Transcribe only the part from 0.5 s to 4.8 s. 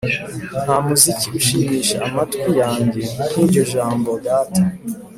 “nta muziki ushimisha amatwi yanjye nk'iryo jambo data